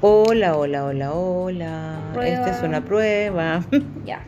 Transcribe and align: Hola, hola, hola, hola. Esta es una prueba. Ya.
Hola, 0.00 0.56
hola, 0.56 0.84
hola, 0.86 1.12
hola. 1.14 2.18
Esta 2.22 2.50
es 2.50 2.62
una 2.62 2.84
prueba. 2.84 3.64
Ya. 4.04 4.24